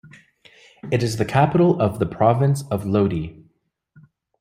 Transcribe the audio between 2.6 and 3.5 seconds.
of Lodi.